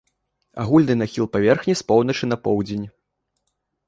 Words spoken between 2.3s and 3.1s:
на поўдзень.